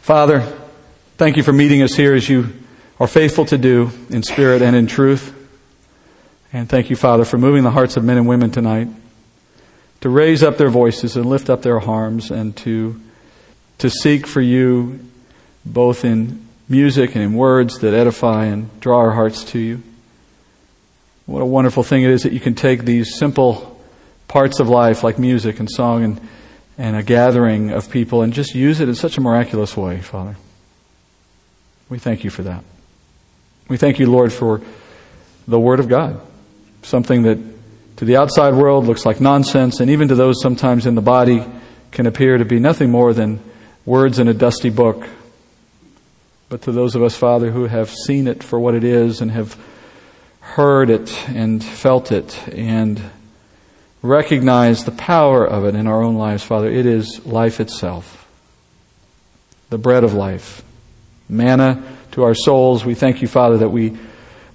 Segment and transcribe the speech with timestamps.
[0.00, 0.40] Father,
[1.18, 2.52] thank you for meeting us here as you
[2.98, 5.34] are faithful to do in spirit and in truth.
[6.52, 8.88] And thank you, Father, for moving the hearts of men and women tonight
[10.00, 12.98] to raise up their voices and lift up their arms and to,
[13.78, 15.00] to seek for you
[15.66, 19.82] both in music and in words that edify and draw our hearts to you.
[21.26, 23.78] What a wonderful thing it is that you can take these simple
[24.26, 26.28] parts of life like music and song and,
[26.78, 30.36] and a gathering of people and just use it in such a miraculous way, Father.
[31.88, 32.62] We thank you for that.
[33.68, 34.62] We thank you, Lord, for
[35.48, 36.20] the Word of God,
[36.82, 37.38] something that
[37.96, 41.44] to the outside world looks like nonsense, and even to those sometimes in the body
[41.90, 43.42] can appear to be nothing more than
[43.84, 45.06] words in a dusty book.
[46.48, 49.30] But to those of us, Father, who have seen it for what it is and
[49.32, 49.58] have
[50.40, 53.02] heard it and felt it and
[54.02, 58.26] recognized the power of it in our own lives, Father, it is life itself,
[59.70, 60.62] the bread of life,
[61.28, 62.84] manna to our souls.
[62.84, 63.96] We thank you, Father, that we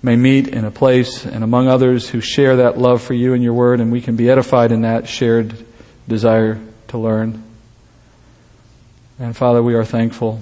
[0.02, 3.44] may meet in a place and among others who share that love for you and
[3.44, 5.66] your word, and we can be edified in that shared
[6.08, 6.60] desire
[6.90, 7.44] to learn.
[9.20, 10.42] And Father, we are thankful,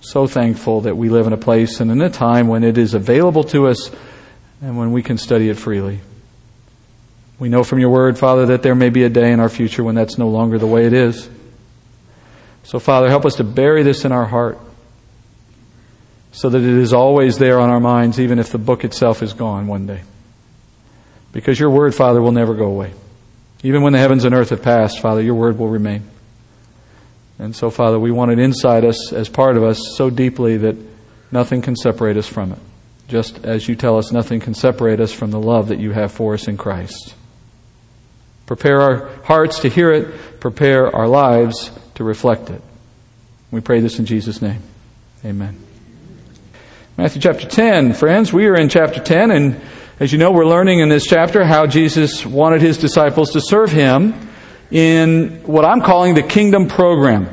[0.00, 2.94] so thankful that we live in a place and in a time when it is
[2.94, 3.90] available to us
[4.60, 6.00] and when we can study it freely.
[7.42, 9.82] We know from your word, Father, that there may be a day in our future
[9.82, 11.28] when that's no longer the way it is.
[12.62, 14.60] So, Father, help us to bury this in our heart
[16.30, 19.32] so that it is always there on our minds, even if the book itself is
[19.32, 20.02] gone one day.
[21.32, 22.92] Because your word, Father, will never go away.
[23.64, 26.04] Even when the heavens and earth have passed, Father, your word will remain.
[27.40, 30.76] And so, Father, we want it inside us as part of us so deeply that
[31.32, 32.58] nothing can separate us from it.
[33.08, 36.12] Just as you tell us, nothing can separate us from the love that you have
[36.12, 37.16] for us in Christ.
[38.46, 42.60] Prepare our hearts to hear it, prepare our lives to reflect it.
[43.50, 44.62] We pray this in Jesus' name.
[45.24, 45.58] Amen.
[46.96, 47.94] Matthew chapter 10.
[47.94, 49.60] Friends, we are in chapter 10, and
[50.00, 53.70] as you know, we're learning in this chapter how Jesus wanted his disciples to serve
[53.70, 54.14] him
[54.70, 57.28] in what I'm calling the kingdom program.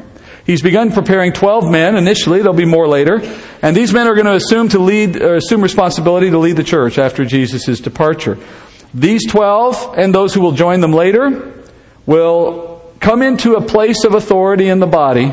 [0.46, 3.22] He's begun preparing 12 men initially, there'll be more later,
[3.62, 6.98] and these men are going to assume to lead, assume responsibility to lead the church
[6.98, 8.38] after Jesus' departure.
[8.94, 11.63] These 12 and those who will join them later
[12.05, 15.31] will come into a place of authority in the body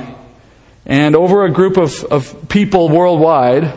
[0.85, 3.73] and over a group of, of people worldwide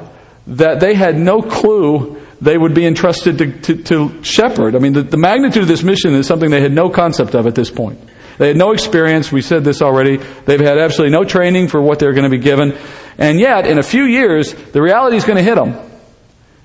[0.47, 4.75] that they had no clue they would be entrusted to, to, to shepherd.
[4.75, 7.47] I mean, the, the magnitude of this mission is something they had no concept of
[7.47, 8.00] at this point.
[8.38, 9.31] They had no experience.
[9.31, 10.17] We said this already.
[10.17, 12.78] They've had absolutely no training for what they're going to be given.
[13.17, 15.89] And yet, in a few years, the reality is going to hit them.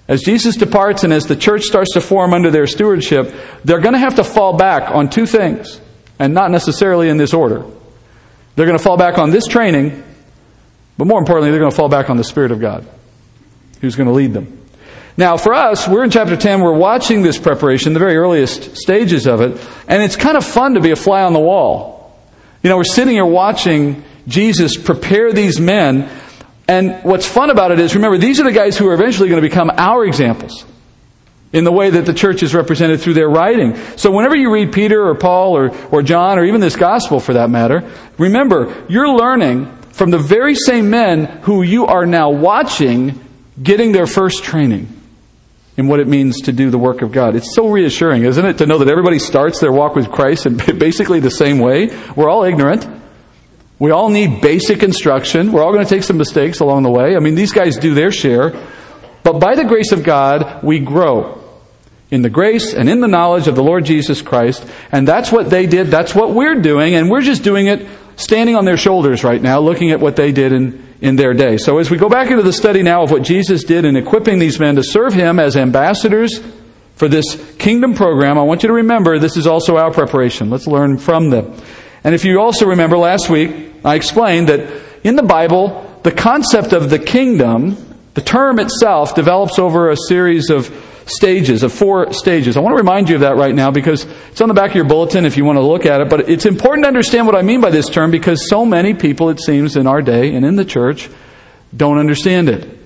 [0.06, 3.34] As Jesus departs and as the church starts to form under their stewardship,
[3.64, 5.80] they're going to have to fall back on two things,
[6.18, 7.64] and not necessarily in this order.
[8.56, 10.04] They're going to fall back on this training,
[10.98, 12.86] but more importantly, they're going to fall back on the Spirit of God
[13.80, 14.60] who's going to lead them.
[15.16, 19.26] Now, for us, we're in chapter 10, we're watching this preparation, the very earliest stages
[19.26, 22.18] of it, and it's kind of fun to be a fly on the wall.
[22.62, 26.10] You know, we're sitting here watching Jesus prepare these men,
[26.66, 29.42] and what's fun about it is, remember, these are the guys who are eventually going
[29.42, 30.64] to become our examples
[31.52, 33.76] in the way that the church is represented through their writing.
[33.96, 37.34] So whenever you read Peter or Paul or, or John or even this gospel for
[37.34, 37.88] that matter,
[38.18, 43.20] remember, you're learning from the very same men who you are now watching
[43.62, 44.88] getting their first training
[45.76, 47.36] in what it means to do the work of God.
[47.36, 50.56] It's so reassuring, isn't it, to know that everybody starts their walk with Christ in
[50.78, 51.96] basically the same way.
[52.16, 52.88] We're all ignorant.
[53.78, 55.52] We all need basic instruction.
[55.52, 57.16] We're all going to take some mistakes along the way.
[57.16, 58.52] I mean, these guys do their share.
[59.24, 61.42] But by the grace of God, we grow
[62.10, 64.64] in the grace and in the knowledge of the Lord Jesus Christ.
[64.92, 65.88] And that's what they did.
[65.88, 66.94] That's what we're doing.
[66.94, 67.86] And we're just doing it
[68.16, 71.56] standing on their shoulders right now, looking at what they did in, in their day.
[71.56, 74.38] So as we go back into the study now of what Jesus did in equipping
[74.38, 76.40] these men to serve him as ambassadors
[76.94, 80.50] for this kingdom program, I want you to remember this is also our preparation.
[80.50, 81.56] Let's learn from them.
[82.04, 86.72] And if you also remember last week, I explained that in the Bible, the concept
[86.72, 87.76] of the kingdom,
[88.12, 90.70] the term itself, develops over a series of
[91.06, 92.56] stages, of four stages.
[92.56, 94.76] I want to remind you of that right now because it's on the back of
[94.76, 96.08] your bulletin if you want to look at it.
[96.08, 99.30] But it's important to understand what I mean by this term because so many people,
[99.30, 101.10] it seems, in our day and in the church
[101.76, 102.78] don't understand it.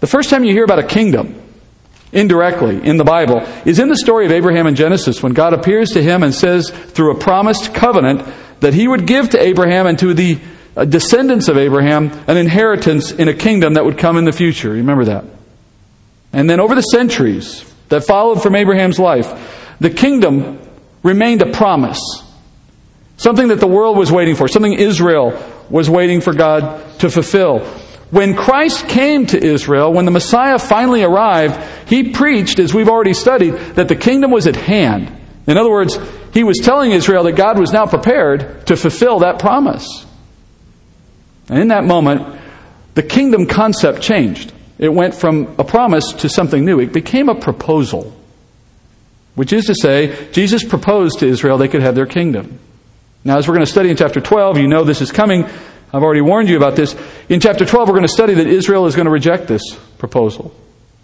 [0.00, 1.37] The first time you hear about a kingdom,
[2.12, 5.90] indirectly in the Bible, is in the story of Abraham in Genesis when God appears
[5.92, 8.26] to him and says through a promised covenant
[8.60, 10.38] that he would give to Abraham and to the
[10.76, 14.70] uh, descendants of Abraham an inheritance in a kingdom that would come in the future.
[14.70, 15.24] Remember that.
[16.32, 20.58] And then over the centuries that followed from Abraham's life, the kingdom
[21.02, 22.00] remained a promise.
[23.16, 25.40] Something that the world was waiting for, something Israel
[25.70, 27.66] was waiting for God to fulfill.
[28.10, 33.12] When Christ came to Israel, when the Messiah finally arrived, he preached, as we've already
[33.12, 35.12] studied, that the kingdom was at hand.
[35.46, 35.98] In other words,
[36.32, 40.06] he was telling Israel that God was now prepared to fulfill that promise.
[41.48, 42.38] And in that moment,
[42.94, 44.52] the kingdom concept changed.
[44.78, 46.80] It went from a promise to something new.
[46.80, 48.14] It became a proposal,
[49.34, 52.58] which is to say, Jesus proposed to Israel they could have their kingdom.
[53.24, 55.46] Now, as we're going to study in chapter 12, you know this is coming.
[55.92, 56.94] I've already warned you about this.
[57.28, 59.62] In chapter 12, we're going to study that Israel is going to reject this
[59.96, 60.54] proposal.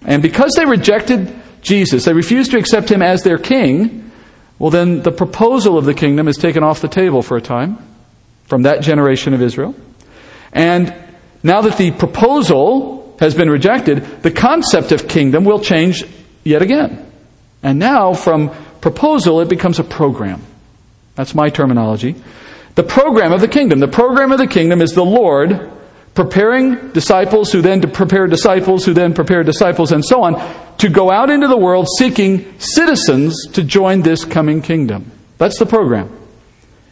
[0.02, 4.12] And because they rejected Jesus, they refused to accept him as their king,
[4.58, 7.78] well, then the proposal of the kingdom is taken off the table for a time
[8.44, 9.74] from that generation of Israel.
[10.52, 10.94] And
[11.42, 16.04] now that the proposal has been rejected, the concept of kingdom will change
[16.44, 17.10] yet again.
[17.62, 18.50] And now, from
[18.80, 20.42] proposal, it becomes a program.
[21.14, 22.16] That's my terminology.
[22.74, 23.80] The program of the kingdom.
[23.80, 25.70] The program of the kingdom is the Lord
[26.14, 31.10] preparing disciples who then prepare disciples who then prepare disciples and so on to go
[31.10, 35.10] out into the world seeking citizens to join this coming kingdom.
[35.38, 36.10] That's the program.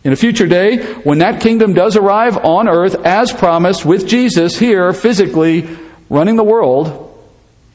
[0.05, 4.59] In a future day, when that kingdom does arrive on earth as promised with Jesus
[4.59, 5.69] here physically
[6.11, 7.09] running the world,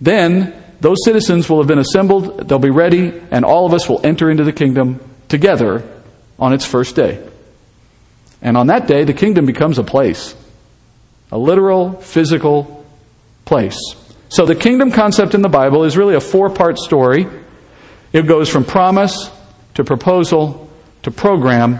[0.01, 4.05] then those citizens will have been assembled, they'll be ready, and all of us will
[4.05, 4.99] enter into the kingdom
[5.29, 5.87] together
[6.37, 7.25] on its first day.
[8.41, 10.35] And on that day, the kingdom becomes a place,
[11.31, 12.85] a literal, physical
[13.45, 13.77] place.
[14.29, 17.27] So the kingdom concept in the Bible is really a four part story.
[18.13, 19.31] It goes from promise
[19.75, 20.69] to proposal
[21.03, 21.79] to program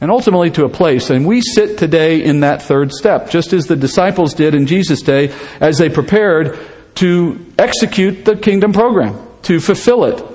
[0.00, 1.10] and ultimately to a place.
[1.10, 5.02] And we sit today in that third step, just as the disciples did in Jesus'
[5.02, 6.58] day as they prepared
[6.96, 10.31] to execute the kingdom program, to fulfill it.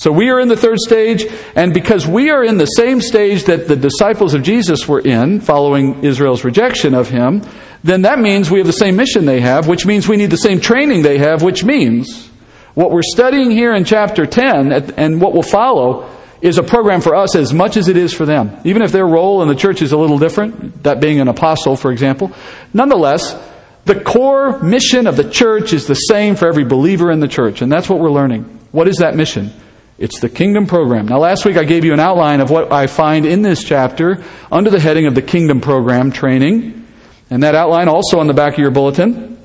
[0.00, 3.44] So we are in the third stage, and because we are in the same stage
[3.44, 7.42] that the disciples of Jesus were in, following Israel's rejection of him,
[7.84, 10.38] then that means we have the same mission they have, which means we need the
[10.38, 12.30] same training they have, which means
[12.72, 16.08] what we're studying here in chapter 10 and what will follow
[16.40, 18.58] is a program for us as much as it is for them.
[18.64, 21.76] Even if their role in the church is a little different, that being an apostle,
[21.76, 22.32] for example,
[22.72, 23.38] nonetheless,
[23.84, 27.60] the core mission of the church is the same for every believer in the church,
[27.60, 28.44] and that's what we're learning.
[28.72, 29.52] What is that mission?
[30.00, 31.08] It's the kingdom program.
[31.08, 34.24] Now, last week I gave you an outline of what I find in this chapter
[34.50, 36.86] under the heading of the kingdom program training.
[37.28, 39.38] And that outline also on the back of your bulletin.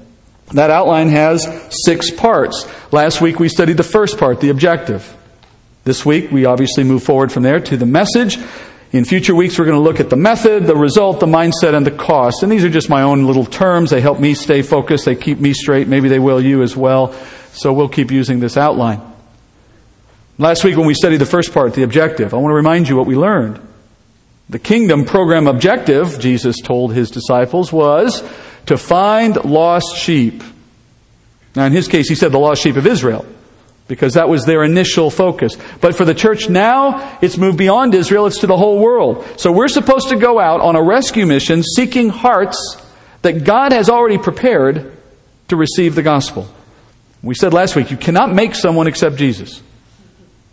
[0.53, 1.45] That outline has
[1.83, 2.65] six parts.
[2.93, 5.13] Last week we studied the first part, the objective.
[5.83, 8.39] This week we obviously move forward from there to the message.
[8.93, 11.85] In future weeks, we're going to look at the method, the result, the mindset, and
[11.85, 12.43] the cost.
[12.43, 13.89] And these are just my own little terms.
[13.89, 15.03] They help me stay focused.
[15.03, 15.89] They keep me straight.
[15.89, 17.11] Maybe they will you as well.
[17.51, 19.14] So we'll keep using this outline.
[20.37, 22.97] Last week when we studied the first part, the objective, I want to remind you
[22.97, 23.65] what we learned.
[24.49, 28.21] The kingdom program objective, Jesus told his disciples, was
[28.65, 30.43] to find lost sheep.
[31.55, 33.25] Now, in his case, he said the lost sheep of Israel,
[33.87, 35.57] because that was their initial focus.
[35.79, 39.25] But for the church now, it's moved beyond Israel, it's to the whole world.
[39.37, 42.81] So we're supposed to go out on a rescue mission seeking hearts
[43.21, 44.97] that God has already prepared
[45.47, 46.47] to receive the gospel.
[47.23, 49.61] We said last week, you cannot make someone accept Jesus.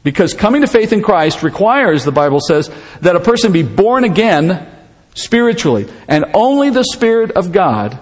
[0.03, 2.71] Because coming to faith in Christ requires, the Bible says,
[3.03, 4.69] that a person be born again
[5.15, 5.89] spiritually.
[6.09, 7.99] And only the Spirit of God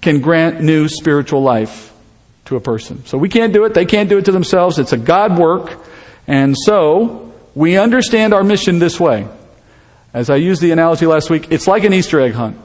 [0.00, 1.92] can grant new spiritual life
[2.46, 3.04] to a person.
[3.06, 3.74] So we can't do it.
[3.74, 4.78] They can't do it to themselves.
[4.78, 5.84] It's a God work.
[6.26, 9.26] And so we understand our mission this way.
[10.12, 12.58] As I used the analogy last week, it's like an Easter egg hunt.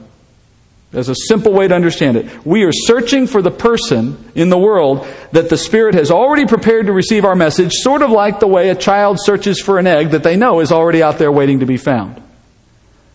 [0.94, 2.46] There's a simple way to understand it.
[2.46, 6.86] We are searching for the person in the world that the Spirit has already prepared
[6.86, 10.10] to receive our message, sort of like the way a child searches for an egg
[10.10, 12.22] that they know is already out there waiting to be found.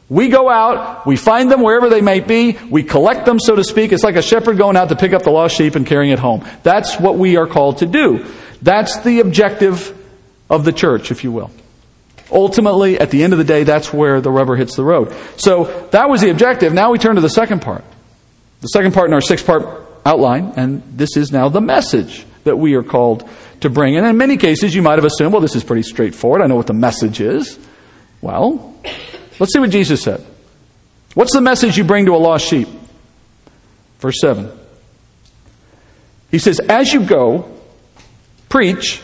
[0.09, 3.63] We go out, we find them wherever they may be, we collect them, so to
[3.63, 3.93] speak.
[3.93, 6.19] It's like a shepherd going out to pick up the lost sheep and carrying it
[6.19, 6.45] home.
[6.63, 8.25] That's what we are called to do.
[8.61, 9.95] That's the objective
[10.49, 11.51] of the church, if you will.
[12.31, 15.15] Ultimately, at the end of the day, that's where the rubber hits the road.
[15.37, 16.73] So that was the objective.
[16.73, 17.83] Now we turn to the second part.
[18.61, 22.57] The second part in our six part outline, and this is now the message that
[22.57, 23.27] we are called
[23.61, 23.97] to bring.
[23.97, 26.41] And in many cases, you might have assumed, well, this is pretty straightforward.
[26.41, 27.57] I know what the message is.
[28.21, 28.75] Well,
[29.39, 30.25] let's see what Jesus said.
[31.13, 32.67] What's the message you bring to a lost sheep?
[33.99, 34.51] Verse 7.
[36.31, 37.51] He says, As you go,
[38.49, 39.01] preach,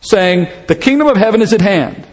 [0.00, 2.06] saying, The kingdom of heaven is at hand.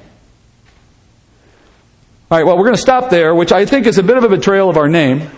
[2.30, 4.26] All right, well, we're going to stop there, which I think is a bit of
[4.26, 5.30] a betrayal of our name,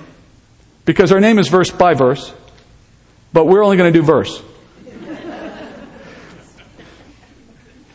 [0.85, 2.33] because our name is verse by verse,
[3.31, 4.41] but we're only going to do verse.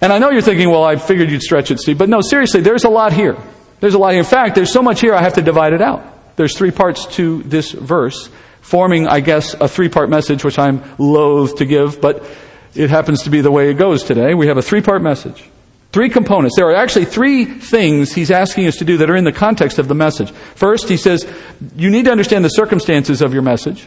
[0.00, 2.60] and I know you're thinking, well, I figured you'd stretch it, Steve, but no, seriously,
[2.60, 3.36] there's a lot here.
[3.80, 4.14] There's a lot.
[4.14, 6.36] In fact, there's so much here, I have to divide it out.
[6.36, 8.28] There's three parts to this verse,
[8.60, 12.24] forming, I guess, a three part message, which I'm loath to give, but
[12.76, 14.34] it happens to be the way it goes today.
[14.34, 15.42] We have a three part message.
[15.94, 16.56] Three components.
[16.56, 19.78] There are actually three things he's asking us to do that are in the context
[19.78, 20.32] of the message.
[20.32, 21.24] First, he says,
[21.76, 23.86] you need to understand the circumstances of your message.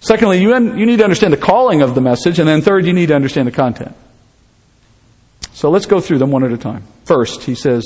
[0.00, 2.38] Secondly, you, you need to understand the calling of the message.
[2.38, 3.94] And then third, you need to understand the content.
[5.52, 6.84] So let's go through them one at a time.
[7.04, 7.84] First, he says,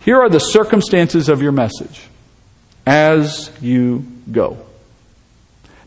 [0.00, 2.08] here are the circumstances of your message
[2.86, 4.58] as you go.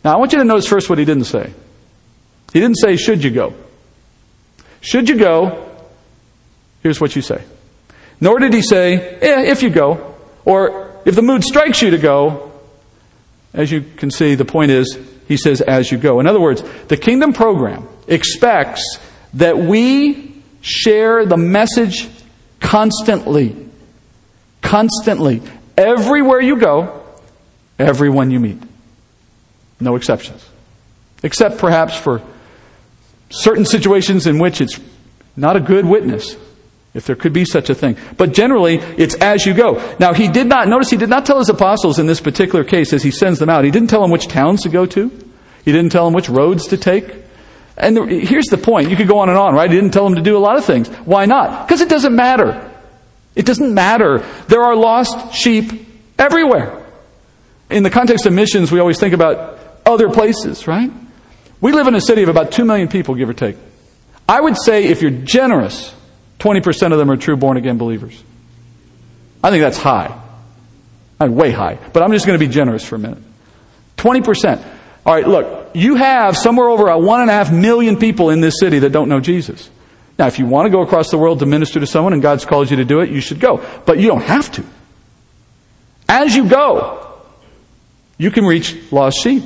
[0.03, 1.53] Now, I want you to notice first what he didn't say.
[2.51, 3.53] He didn't say, should you go?
[4.85, 5.67] Should you go?
[6.83, 7.43] Here's what you say.
[8.21, 10.15] Nor did he say, eh, if you go,
[10.45, 12.51] or if the mood strikes you to go.
[13.51, 14.95] As you can see, the point is,
[15.27, 16.19] he says, as you go.
[16.19, 18.99] In other words, the kingdom program expects
[19.33, 22.07] that we share the message
[22.59, 23.55] constantly.
[24.61, 25.41] Constantly.
[25.75, 27.03] Everywhere you go,
[27.79, 28.61] everyone you meet.
[29.79, 30.47] No exceptions.
[31.23, 32.21] Except perhaps for
[33.29, 34.79] certain situations in which it's
[35.35, 36.35] not a good witness,
[36.93, 37.97] if there could be such a thing.
[38.17, 39.95] But generally, it's as you go.
[39.99, 42.93] Now, he did not, notice he did not tell his apostles in this particular case
[42.93, 45.09] as he sends them out, he didn't tell them which towns to go to,
[45.63, 47.23] he didn't tell them which roads to take.
[47.77, 48.89] And the, here's the point.
[48.89, 49.69] You could go on and on, right?
[49.69, 50.87] He didn't tell them to do a lot of things.
[50.87, 51.67] Why not?
[51.67, 52.71] Because it doesn't matter.
[53.35, 54.19] It doesn't matter.
[54.47, 56.85] There are lost sheep everywhere.
[57.69, 60.89] In the context of missions, we always think about other places, right?
[61.61, 63.57] We live in a city of about 2 million people, give or take.
[64.27, 65.93] I would say if you're generous,
[66.39, 68.21] 20% of them are true born again believers.
[69.43, 70.19] I think that's high.
[71.19, 71.77] I mean, way high.
[71.93, 73.19] But I'm just going to be generous for a minute.
[73.97, 74.63] 20%.
[75.05, 78.41] All right, look, you have somewhere over a one and a half million people in
[78.41, 79.69] this city that don't know Jesus.
[80.17, 82.45] Now, if you want to go across the world to minister to someone and God's
[82.45, 83.63] called you to do it, you should go.
[83.85, 84.63] But you don't have to.
[86.07, 87.21] As you go,
[88.17, 89.43] you can reach lost sheep.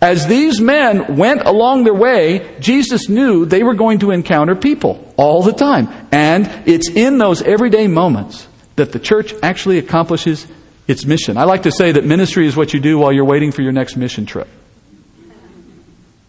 [0.00, 5.12] As these men went along their way, Jesus knew they were going to encounter people
[5.16, 5.88] all the time.
[6.12, 10.46] And it's in those everyday moments that the church actually accomplishes
[10.86, 11.36] its mission.
[11.36, 13.72] I like to say that ministry is what you do while you're waiting for your
[13.72, 14.46] next mission trip.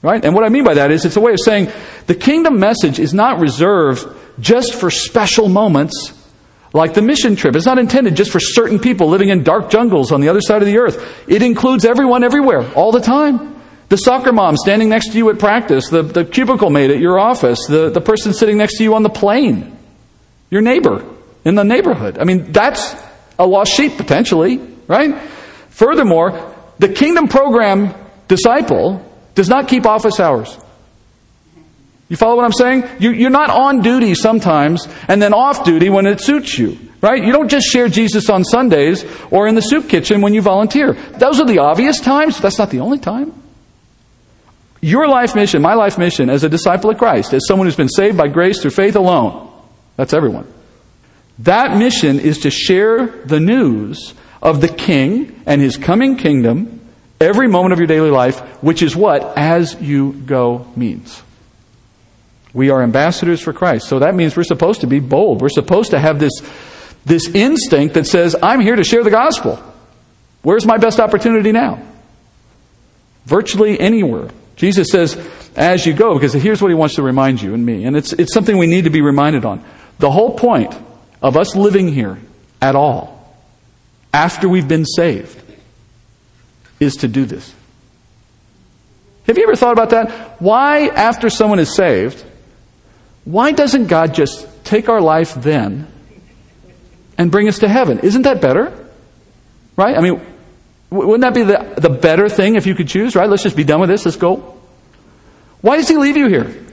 [0.02, 0.24] Right?
[0.24, 1.72] And what I mean by that is it's a way of saying
[2.08, 4.08] the kingdom message is not reserved
[4.40, 6.14] just for special moments
[6.74, 7.56] like the mission trip.
[7.56, 10.62] It's not intended just for certain people living in dark jungles on the other side
[10.62, 11.28] of the earth.
[11.28, 13.59] It includes everyone everywhere, all the time.
[13.90, 17.20] The soccer mom standing next to you at practice, the, the cubicle mate at your
[17.20, 19.76] office, the, the person sitting next to you on the plane,
[20.52, 21.04] your neighbor
[21.44, 22.20] in the neighborhood.
[22.20, 22.96] I mean, that's
[23.40, 25.20] a lost sheep potentially, right?
[25.70, 27.96] Furthermore, the kingdom program
[28.28, 29.04] disciple
[29.34, 30.56] does not keep office hours.
[32.10, 32.84] You follow what I'm saying?
[33.00, 36.78] You, are not on duty sometimes and then off duty when it suits you.
[37.02, 37.24] Right?
[37.24, 40.94] You don't just share Jesus on Sundays or in the soup kitchen when you volunteer.
[40.94, 43.39] Those are the obvious times, that's not the only time.
[44.82, 47.90] Your life mission, my life mission as a disciple of Christ, as someone who's been
[47.90, 49.52] saved by grace through faith alone,
[49.98, 50.52] that's everyone.
[51.40, 56.80] That mission is to share the news of the King and his coming kingdom
[57.20, 61.22] every moment of your daily life, which is what as you go means.
[62.54, 63.88] We are ambassadors for Christ.
[63.88, 65.42] So that means we're supposed to be bold.
[65.42, 66.32] We're supposed to have this,
[67.06, 69.62] this instinct that says, I'm here to share the gospel.
[70.42, 71.86] Where's my best opportunity now?
[73.26, 74.30] Virtually anywhere.
[74.60, 75.18] Jesus says,
[75.56, 78.12] as you go, because here's what he wants to remind you and me, and it's,
[78.12, 79.64] it's something we need to be reminded on.
[80.00, 80.78] The whole point
[81.22, 82.18] of us living here
[82.62, 83.34] at all,
[84.14, 85.42] after we've been saved,
[86.78, 87.56] is to do this.
[89.28, 90.42] Have you ever thought about that?
[90.42, 92.22] Why, after someone is saved,
[93.24, 95.88] why doesn't God just take our life then
[97.18, 98.00] and bring us to heaven?
[98.00, 98.74] Isn't that better?
[99.78, 99.98] Right?
[99.98, 100.20] I mean,
[100.90, 103.30] wouldn't that be the, the better thing if you could choose, right?
[103.30, 104.06] Let's just be done with this.
[104.06, 104.58] Let's go.
[105.62, 106.66] Why does he leave you here?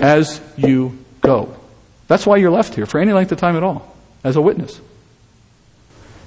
[0.00, 1.54] As you go.
[2.08, 4.80] That's why you're left here for any length of time at all, as a witness.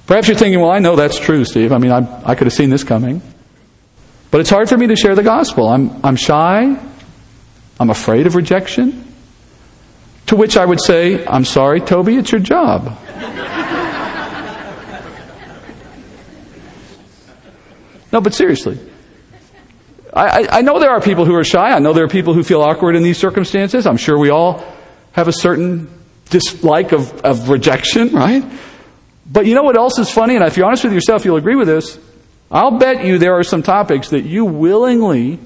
[0.05, 1.71] Perhaps you're thinking, well, I know that's true, Steve.
[1.71, 3.21] I mean, I, I could have seen this coming.
[4.31, 5.67] But it's hard for me to share the gospel.
[5.69, 6.77] I'm, I'm shy.
[7.79, 9.13] I'm afraid of rejection.
[10.27, 12.97] To which I would say, I'm sorry, Toby, it's your job.
[18.13, 18.77] No, but seriously.
[20.13, 21.71] I, I, know there are people who are shy.
[21.71, 23.87] I know there are people who feel awkward in these circumstances.
[23.87, 24.63] I'm sure we all
[25.13, 25.89] have a certain
[26.29, 28.43] dislike of, of rejection, right?
[29.25, 30.35] But you know what else is funny?
[30.35, 31.97] And if you're honest with yourself, you'll agree with this.
[32.51, 35.39] I'll bet you there are some topics that you willingly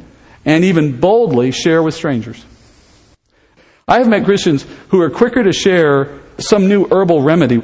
[0.44, 2.44] and even boldly share with strangers.
[3.88, 7.62] I have met Christians who are quicker to share some new herbal remedy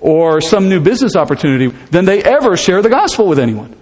[0.00, 3.76] or some new business opportunity than they ever share the gospel with anyone.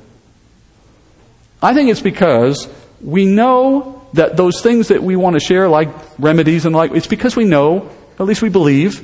[1.62, 2.68] I think it's because
[3.00, 7.06] we know that those things that we want to share, like remedies and like, it's
[7.06, 9.02] because we know, at least we believe,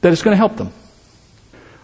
[0.00, 0.72] that it's going to help them.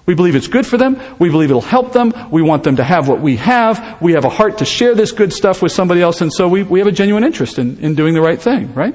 [0.07, 1.00] We believe it's good for them.
[1.19, 2.12] We believe it'll help them.
[2.31, 4.00] We want them to have what we have.
[4.00, 6.62] We have a heart to share this good stuff with somebody else, and so we,
[6.62, 8.95] we have a genuine interest in, in doing the right thing, right?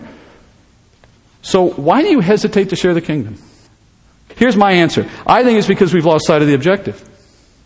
[1.41, 3.37] So why do you hesitate to share the kingdom?
[4.35, 5.09] Here's my answer.
[5.25, 7.07] I think it's because we've lost sight of the objective.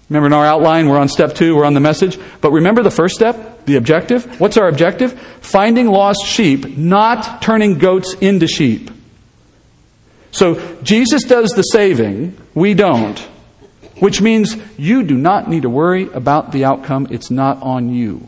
[0.09, 2.19] Remember in our outline, we're on step two, we're on the message.
[2.41, 4.39] But remember the first step, the objective?
[4.39, 5.19] What's our objective?
[5.41, 8.91] Finding lost sheep, not turning goats into sheep.
[10.31, 13.17] So Jesus does the saving, we don't.
[13.99, 17.07] Which means you do not need to worry about the outcome.
[17.09, 18.27] It's not on you.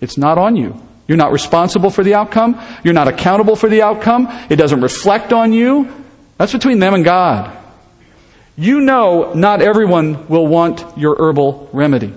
[0.00, 0.80] It's not on you.
[1.08, 2.60] You're not responsible for the outcome.
[2.84, 4.28] You're not accountable for the outcome.
[4.50, 6.01] It doesn't reflect on you.
[6.38, 7.56] That's between them and God.
[8.56, 12.12] You know not everyone will want your herbal remedy.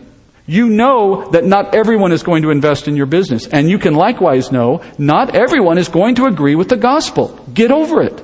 [0.48, 3.48] You know that not everyone is going to invest in your business.
[3.48, 7.40] And you can likewise know not everyone is going to agree with the gospel.
[7.54, 8.24] Get over it.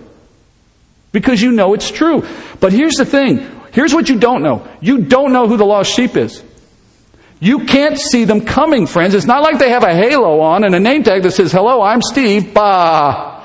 [1.11, 2.27] Because you know it's true.
[2.59, 3.39] But here's the thing.
[3.73, 4.67] Here's what you don't know.
[4.81, 6.43] You don't know who the lost sheep is.
[7.39, 9.15] You can't see them coming, friends.
[9.15, 11.81] It's not like they have a halo on and a name tag that says, hello,
[11.81, 12.53] I'm Steve.
[12.53, 13.43] Bah.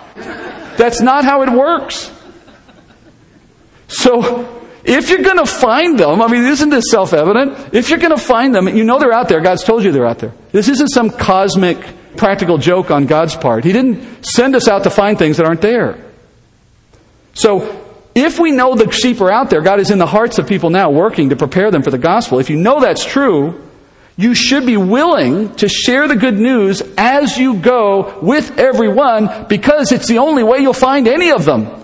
[0.77, 2.13] That's not how it works.
[3.89, 7.75] So, if you're going to find them, I mean, isn't this self evident?
[7.75, 9.41] If you're going to find them, you know they're out there.
[9.41, 10.33] God's told you they're out there.
[10.53, 11.79] This isn't some cosmic
[12.17, 13.65] practical joke on God's part.
[13.65, 16.03] He didn't send us out to find things that aren't there.
[17.35, 20.47] So, if we know the sheep are out there, God is in the hearts of
[20.47, 22.39] people now working to prepare them for the gospel.
[22.39, 23.63] If you know that's true,
[24.17, 29.93] you should be willing to share the good news as you go with everyone because
[29.93, 31.76] it's the only way you'll find any of them.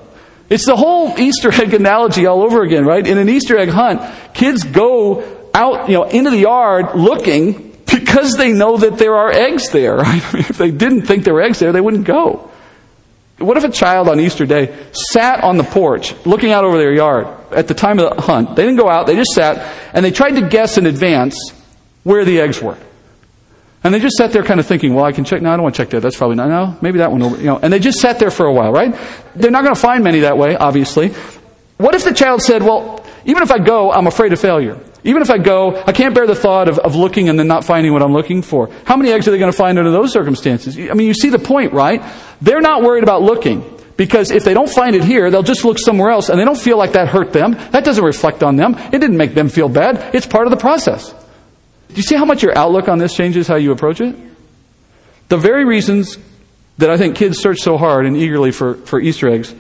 [0.53, 3.07] It's the whole Easter egg analogy all over again, right?
[3.07, 4.03] In an Easter egg hunt,
[4.35, 9.31] kids go out, you know, into the yard looking because they know that there are
[9.31, 9.97] eggs there.
[10.03, 10.23] Right?
[10.35, 12.51] if they didn't think there were eggs there, they wouldn't go.
[13.39, 16.93] What if a child on Easter Day sat on the porch looking out over their
[16.93, 18.55] yard at the time of the hunt?
[18.55, 21.39] They didn't go out, they just sat, and they tried to guess in advance
[22.03, 22.77] where the eggs were.
[23.85, 25.43] And they just sat there kind of thinking, well, I can check.
[25.43, 26.01] No, I don't want to check that.
[26.01, 26.49] That's probably not.
[26.49, 27.37] No, maybe that one over.
[27.37, 28.95] You know, and they just sat there for a while, right?
[29.35, 31.09] They're not going to find many that way, obviously.
[31.79, 34.79] What if the child said, well, even if I go, I'm afraid of failure.
[35.05, 37.65] Even if I go, I can't bear the thought of, of looking and then not
[37.65, 38.71] finding what I'm looking for.
[38.85, 40.79] How many eggs are they going to find under those circumstances?
[40.79, 42.03] I mean, you see the point, right?
[42.41, 43.69] They're not worried about looking.
[43.97, 46.59] Because if they don't find it here, they'll just look somewhere else and they don't
[46.59, 47.53] feel like that hurt them.
[47.73, 48.75] That doesn't reflect on them.
[48.77, 50.15] It didn't make them feel bad.
[50.15, 51.15] It's part of the process.
[51.93, 54.17] Do you see how much your outlook on this changes how you approach it?
[55.29, 56.17] The very reasons
[56.79, 59.55] that I think kids search so hard and eagerly for, for Easter eggs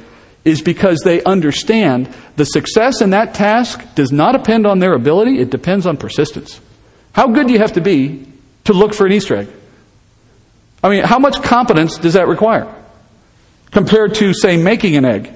[0.44, 5.38] is because they understand the success in that task does not depend on their ability,
[5.38, 6.58] it depends on persistence.
[7.12, 8.26] How good do you have to be
[8.64, 9.48] to look for an Easter egg?
[10.82, 12.72] I mean, how much competence does that require
[13.70, 15.32] compared to, say, making an egg?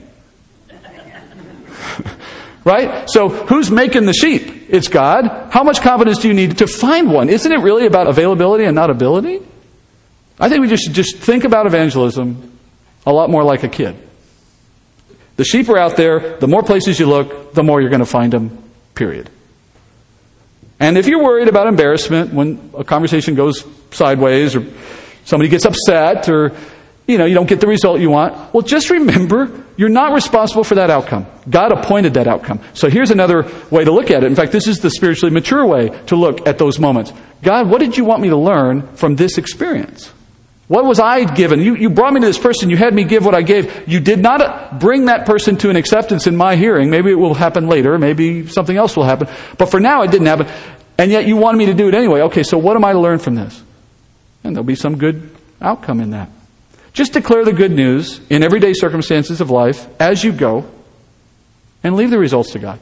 [2.66, 3.09] Right?
[3.09, 4.66] So who's making the sheep?
[4.68, 5.50] It's God.
[5.52, 7.31] How much confidence do you need to find one?
[7.31, 9.40] Isn't it really about availability and not ability?
[10.38, 12.59] I think we just should just think about evangelism
[13.07, 13.96] a lot more like a kid.
[15.37, 16.38] The sheep are out there.
[16.38, 18.62] The more places you look, the more you're going to find them.
[18.96, 19.31] Period.
[20.81, 24.66] And if you're worried about embarrassment when a conversation goes sideways or
[25.24, 26.52] somebody gets upset or
[27.07, 28.52] you know, you don't get the result you want.
[28.52, 31.27] Well, just remember, you're not responsible for that outcome.
[31.49, 32.61] God appointed that outcome.
[32.75, 34.27] So here's another way to look at it.
[34.27, 37.12] In fact, this is the spiritually mature way to look at those moments.
[37.43, 40.12] God, what did you want me to learn from this experience?
[40.69, 41.61] What was I given?
[41.61, 42.71] You, you brought me to this person.
[42.71, 43.87] You had me give what I gave.
[43.89, 46.91] You did not bring that person to an acceptance in my hearing.
[46.91, 47.97] Maybe it will happen later.
[47.99, 49.29] Maybe something else will happen.
[49.59, 50.49] But for now, it didn't happen.
[50.99, 52.23] And yet you wanted me to do it anyway.
[52.23, 53.62] Okay, so what am I to learn from this?
[54.43, 56.31] And there'll be some good outcome in that.
[56.97, 60.67] Just declare the good news in everyday circumstances of life as you go
[61.85, 62.81] and leave the results to God.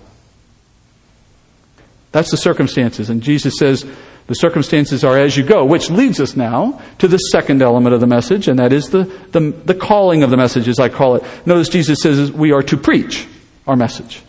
[2.12, 3.10] That's the circumstances.
[3.10, 3.84] And Jesus says
[4.28, 8.00] the circumstances are as you go, which leads us now to the second element of
[8.00, 11.16] the message, and that is the, the, the calling of the message, as I call
[11.16, 11.24] it.
[11.44, 13.26] Notice Jesus says we are to preach
[13.66, 14.22] our message.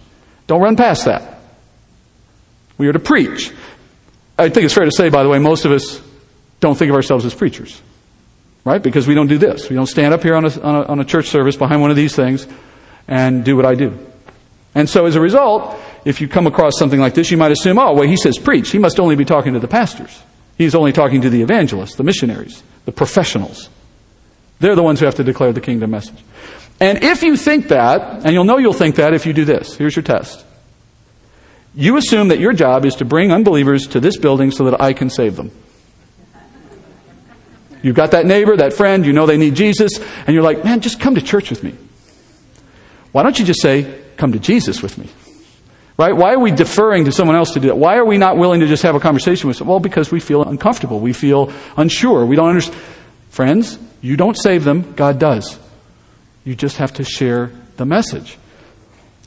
[0.47, 1.41] Don't run past that.
[2.79, 3.53] We are to preach.
[4.35, 6.01] I think it's fair to say, by the way, most of us
[6.59, 7.79] don't think of ourselves as preachers.
[8.65, 8.81] Right?
[8.81, 9.69] Because we don't do this.
[9.69, 11.91] We don't stand up here on a, on a, on a church service behind one
[11.91, 12.47] of these things
[13.07, 13.97] and do what I do.
[14.73, 17.79] And so as a result, if you come across something like this, you might assume,
[17.79, 18.71] oh, well, he says preach.
[18.71, 20.21] He must only be talking to the pastors.
[20.57, 23.69] He's only talking to the evangelists, the missionaries, the professionals.
[24.59, 26.23] They're the ones who have to declare the kingdom message.
[26.79, 29.75] And if you think that, and you'll know you'll think that if you do this,
[29.75, 30.45] here's your test.
[31.73, 34.93] You assume that your job is to bring unbelievers to this building so that I
[34.93, 35.51] can save them.
[37.85, 40.81] You've got that neighbor, that friend, you know they need Jesus, and you're like, man,
[40.81, 41.75] just come to church with me.
[43.11, 45.07] Why don't you just say, come to Jesus with me?
[45.95, 46.17] Right?
[46.17, 47.75] Why are we deferring to someone else to do that?
[47.75, 49.73] Why are we not willing to just have a conversation with someone?
[49.73, 50.99] Well, because we feel uncomfortable.
[50.99, 52.25] We feel unsure.
[52.25, 52.81] We don't understand.
[53.29, 55.59] Friends, you don't save them, God does.
[56.43, 58.39] You just have to share the message.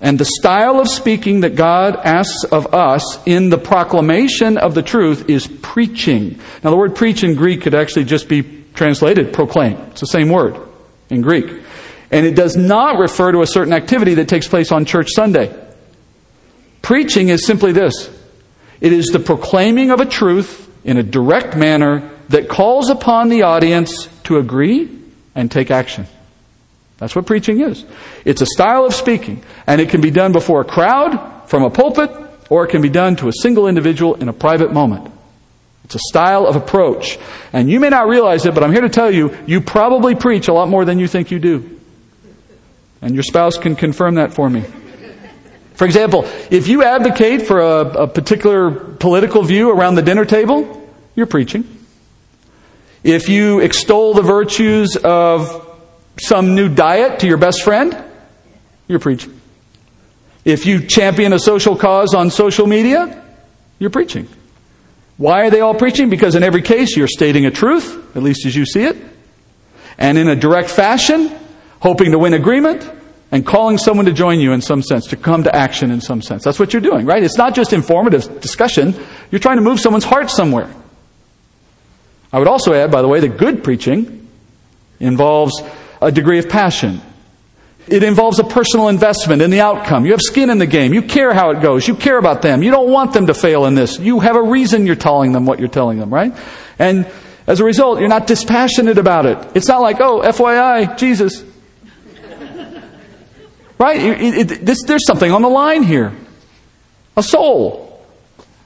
[0.00, 4.82] And the style of speaking that God asks of us in the proclamation of the
[4.82, 6.38] truth is preaching.
[6.62, 9.76] Now, the word preach in Greek could actually just be translated proclaim.
[9.90, 10.56] It's the same word
[11.10, 11.62] in Greek.
[12.10, 15.54] And it does not refer to a certain activity that takes place on church Sunday.
[16.80, 18.08] Preaching is simply this
[18.80, 23.42] it is the proclaiming of a truth in a direct manner that calls upon the
[23.42, 24.88] audience to agree
[25.34, 26.06] and take action.
[26.98, 27.84] That's what preaching is.
[28.24, 31.70] It's a style of speaking, and it can be done before a crowd, from a
[31.70, 32.10] pulpit,
[32.50, 35.12] or it can be done to a single individual in a private moment.
[35.84, 37.18] It's a style of approach.
[37.52, 40.48] And you may not realize it, but I'm here to tell you, you probably preach
[40.48, 41.80] a lot more than you think you do.
[43.00, 44.64] And your spouse can confirm that for me.
[45.74, 50.90] For example, if you advocate for a, a particular political view around the dinner table,
[51.14, 51.64] you're preaching.
[53.04, 55.67] If you extol the virtues of
[56.20, 57.96] some new diet to your best friend,
[58.86, 59.38] you're preaching.
[60.44, 63.24] If you champion a social cause on social media,
[63.78, 64.28] you're preaching.
[65.16, 66.10] Why are they all preaching?
[66.10, 68.96] Because in every case you're stating a truth, at least as you see it,
[69.98, 71.36] and in a direct fashion,
[71.80, 72.88] hoping to win agreement,
[73.30, 76.22] and calling someone to join you in some sense, to come to action in some
[76.22, 76.44] sense.
[76.44, 77.22] That's what you're doing, right?
[77.22, 78.94] It's not just informative discussion.
[79.30, 80.72] You're trying to move someone's heart somewhere.
[82.32, 84.28] I would also add, by the way, that good preaching
[85.00, 85.62] involves
[86.00, 87.00] a degree of passion.
[87.86, 90.04] It involves a personal investment in the outcome.
[90.04, 90.92] You have skin in the game.
[90.92, 91.88] You care how it goes.
[91.88, 92.62] You care about them.
[92.62, 93.98] You don't want them to fail in this.
[93.98, 96.36] You have a reason you're telling them what you're telling them, right?
[96.78, 97.10] And
[97.46, 99.38] as a result, you're not dispassionate about it.
[99.54, 101.42] It's not like, oh, FYI, Jesus.
[103.78, 103.98] right?
[103.98, 106.14] It, it, this, there's something on the line here.
[107.16, 108.06] A soul.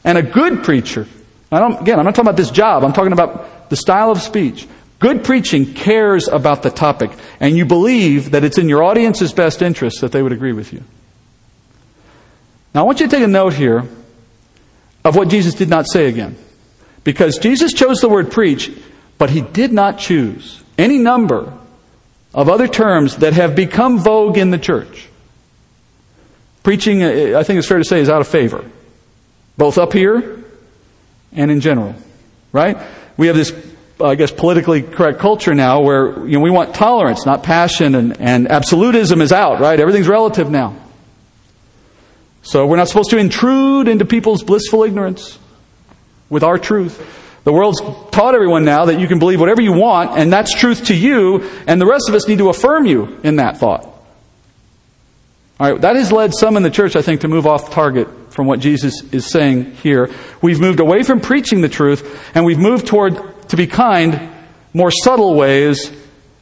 [0.05, 1.07] And a good preacher.
[1.53, 2.83] I don't, again, I'm not talking about this job.
[2.83, 4.67] I'm talking about the style of speech.
[5.03, 7.11] Good preaching cares about the topic,
[7.41, 10.73] and you believe that it's in your audience's best interest that they would agree with
[10.73, 10.85] you.
[12.73, 13.85] Now, I want you to take a note here
[15.05, 16.37] of what Jesus did not say again.
[17.03, 18.71] Because Jesus chose the word preach,
[19.19, 21.53] but he did not choose any number
[22.33, 25.09] of other terms that have become vogue in the church.
[26.63, 28.65] Preaching, uh, uh, I think it's fair to say, is out of favor,
[29.59, 30.45] both up here
[31.33, 31.97] and in general.
[32.53, 32.79] Right?
[33.17, 33.51] We have this
[34.03, 38.21] I guess, politically correct culture now where you know, we want tolerance, not passion, and,
[38.21, 39.79] and absolutism is out, right?
[39.79, 40.77] Everything's relative now.
[42.43, 45.39] So we're not supposed to intrude into people's blissful ignorance
[46.29, 47.01] with our truth.
[47.45, 50.87] The world's taught everyone now that you can believe whatever you want, and that's truth
[50.87, 53.85] to you, and the rest of us need to affirm you in that thought.
[55.59, 58.09] All right, that has led some in the church, I think, to move off target
[58.33, 60.11] from what Jesus is saying here.
[60.41, 63.17] We've moved away from preaching the truth, and we've moved toward
[63.53, 64.31] to be kind,
[64.73, 65.93] more subtle ways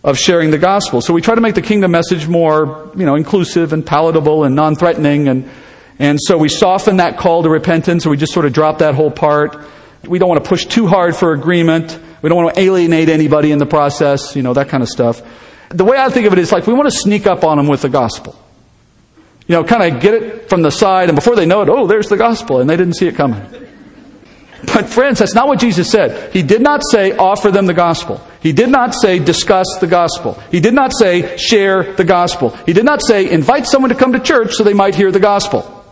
[0.04, 1.00] of sharing the gospel.
[1.00, 4.54] So we try to make the kingdom message more, you know, inclusive and palatable and
[4.54, 5.50] non-threatening and
[5.98, 8.94] and so we soften that call to repentance or we just sort of drop that
[8.94, 9.66] whole part.
[10.06, 11.98] We don't want to push too hard for agreement.
[12.22, 15.20] We don't want to alienate anybody in the process, you know, that kind of stuff.
[15.68, 17.66] The way I think of it is like we want to sneak up on them
[17.66, 18.34] with the gospel.
[19.48, 21.88] You know, kind of get it from the side and before they know it, oh,
[21.88, 23.42] there's the gospel and they didn't see it coming.
[24.66, 26.32] But friends, that's not what Jesus said.
[26.32, 28.20] He did not say offer them the gospel.
[28.40, 30.34] He did not say discuss the gospel.
[30.50, 32.50] He did not say share the gospel.
[32.66, 35.20] He did not say invite someone to come to church so they might hear the
[35.20, 35.84] gospel.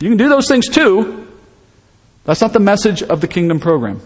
[0.00, 1.26] You can do those things too.
[2.24, 4.00] That's not the message of the kingdom program.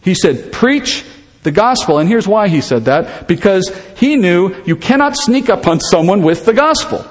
[0.00, 1.04] He said preach
[1.42, 1.98] the gospel.
[1.98, 3.28] And here's why he said that.
[3.28, 7.04] Because he knew you cannot sneak up on someone with the gospel.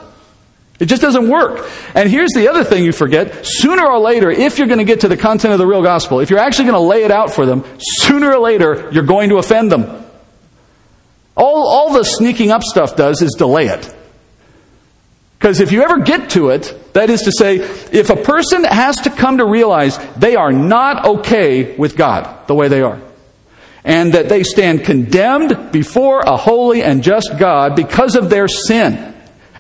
[0.80, 1.68] It just doesn't work.
[1.96, 3.46] And here's the other thing you forget.
[3.46, 6.20] Sooner or later, if you're going to get to the content of the real gospel,
[6.20, 9.30] if you're actually going to lay it out for them, sooner or later, you're going
[9.30, 10.06] to offend them.
[11.36, 13.96] All, all the sneaking up stuff does is delay it.
[15.40, 18.98] Because if you ever get to it, that is to say, if a person has
[19.02, 23.00] to come to realize they are not okay with God the way they are,
[23.84, 29.14] and that they stand condemned before a holy and just God because of their sin,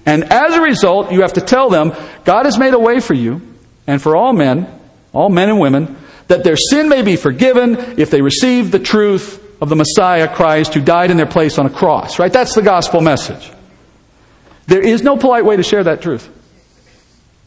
[0.07, 1.93] and as a result, you have to tell them
[2.23, 3.41] God has made a way for you
[3.85, 4.65] and for all men,
[5.11, 5.97] all men and women,
[6.29, 10.73] that their sin may be forgiven if they receive the truth of the Messiah Christ
[10.73, 12.19] who died in their place on a cross.
[12.19, 12.31] Right?
[12.31, 13.51] That's the gospel message.
[14.67, 16.29] There is no polite way to share that truth.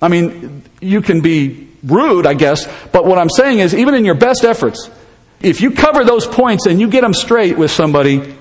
[0.02, 4.04] I mean, you can be rude, I guess, but what I'm saying is, even in
[4.04, 4.90] your best efforts,
[5.40, 8.34] if you cover those points and you get them straight with somebody,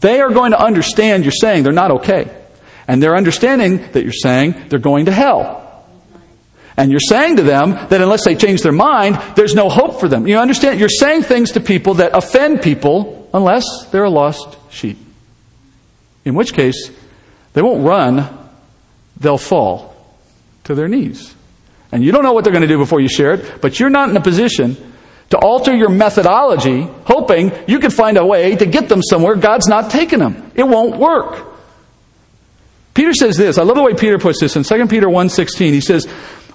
[0.00, 2.30] they are going to understand you're saying they're not okay.
[2.92, 5.86] And they're understanding that you're saying they're going to hell.
[6.76, 10.08] And you're saying to them that unless they change their mind, there's no hope for
[10.08, 10.26] them.
[10.26, 10.78] You understand?
[10.78, 14.98] You're saying things to people that offend people unless they're a lost sheep.
[16.26, 16.90] In which case,
[17.54, 18.28] they won't run,
[19.18, 19.96] they'll fall
[20.64, 21.34] to their knees.
[21.92, 23.88] And you don't know what they're going to do before you share it, but you're
[23.88, 24.76] not in a position
[25.30, 29.66] to alter your methodology, hoping you can find a way to get them somewhere God's
[29.66, 30.52] not taking them.
[30.54, 31.51] It won't work.
[32.94, 33.58] Peter says this.
[33.58, 35.72] I love the way Peter puts this in 2 Peter 1.16.
[35.72, 36.06] He says,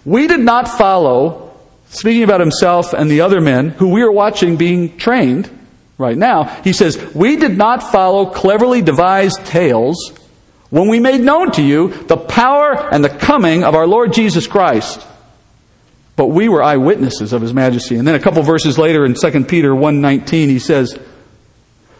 [0.05, 1.57] We did not follow,
[1.89, 5.49] speaking about himself and the other men who we are watching being trained
[5.97, 10.11] right now, he says, We did not follow cleverly devised tales
[10.69, 14.47] when we made known to you the power and the coming of our Lord Jesus
[14.47, 15.05] Christ
[16.17, 17.95] but we were eyewitnesses of his majesty.
[17.95, 20.99] And then a couple verses later in 2 Peter 1:19 he says,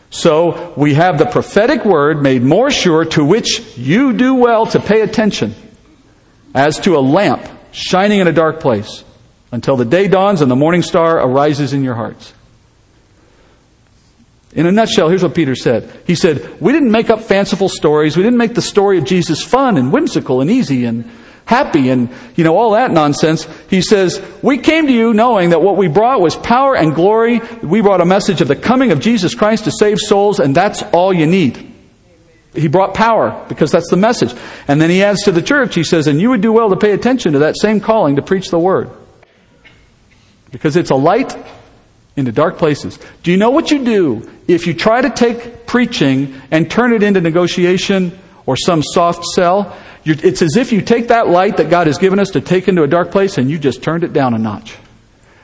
[0.10, 4.80] "So we have the prophetic word made more sure to which you do well to
[4.80, 5.56] pay attention
[6.56, 9.04] as to a lamp shining in a dark place
[9.52, 12.34] until the day dawns and the morning star arises in your hearts."
[14.54, 15.92] In a nutshell, here's what Peter said.
[16.08, 18.18] He said, We didn't make up fanciful stories.
[18.18, 21.08] We didn't make the story of Jesus fun and whimsical and easy and
[21.48, 23.48] happy and, you know, all that nonsense.
[23.70, 27.40] He says, We came to you knowing that what we brought was power and glory.
[27.64, 30.84] We brought a message of the coming of Jesus Christ to save souls, and that's
[30.94, 31.74] all you need.
[32.54, 34.34] He brought power because that's the message.
[34.68, 36.76] And then he adds to the church, he says, And you would do well to
[36.76, 38.90] pay attention to that same calling to preach the word.
[40.52, 41.36] Because it's a light
[42.18, 43.00] into dark places.
[43.24, 47.04] Do you know what you do if you try to take preaching and turn it
[47.04, 49.78] into negotiation or some soft sell?
[50.08, 52.84] It's as if you take that light that God has given us to take into
[52.84, 54.78] a dark place and you just turned it down a notch.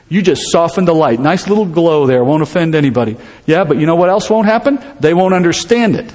[0.10, 1.19] You just softened the light.
[1.19, 2.23] Nice little glow there.
[2.23, 3.17] Won't offend anybody.
[3.45, 4.80] Yeah, but you know what else won't happen?
[4.99, 6.13] They won't understand it.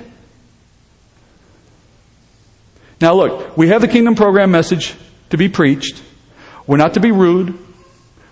[3.00, 4.94] Now, look, we have the kingdom program message
[5.30, 6.02] to be preached.
[6.66, 7.58] We're not to be rude.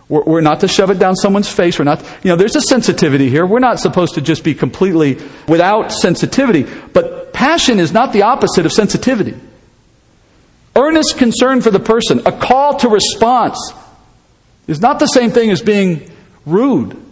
[0.09, 1.79] We're, we're, not to shove it down someone's face.
[1.79, 3.45] We're not, you know, there's a sensitivity here.
[3.45, 6.63] We're not supposed to just be completely without sensitivity.
[6.63, 9.35] But passion is not the opposite of sensitivity.
[10.77, 13.73] Earnest concern for the person, a call to response,
[14.67, 16.11] is not the same thing as being
[16.45, 17.03] rude.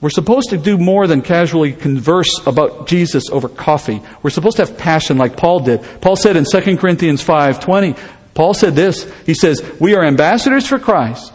[0.00, 4.02] We're supposed to do more than casually converse about Jesus over coffee.
[4.22, 5.82] We're supposed to have passion like Paul did.
[6.00, 7.96] Paul said in 2 Corinthians 5:20,
[8.34, 11.32] Paul said this, he says, "We are ambassadors for Christ,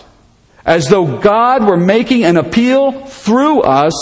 [0.66, 3.94] as though God were making an appeal through us."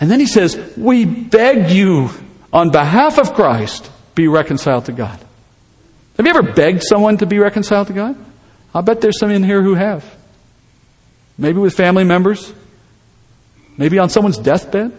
[0.00, 2.10] And then he says, "We beg you
[2.52, 5.18] on behalf of Christ, be reconciled to God.
[6.16, 8.16] Have you ever begged someone to be reconciled to God?
[8.74, 10.04] I'll bet there's some in here who have.
[11.36, 12.52] Maybe with family members,
[13.76, 14.92] maybe on someone's deathbed.